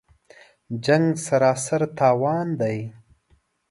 جـنګ 0.83 1.05
سراسر 1.25 1.81
تاوان 1.97 2.47
دی 2.59 2.79